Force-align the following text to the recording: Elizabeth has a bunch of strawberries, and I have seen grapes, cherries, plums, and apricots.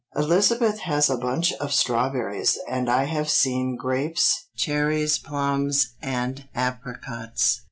Elizabeth 0.15 0.79
has 0.79 1.11
a 1.11 1.15
bunch 1.17 1.53
of 1.53 1.71
strawberries, 1.71 2.57
and 2.67 2.89
I 2.89 3.03
have 3.03 3.29
seen 3.29 3.75
grapes, 3.75 4.47
cherries, 4.57 5.19
plums, 5.19 5.93
and 6.01 6.45
apricots. 6.55 7.59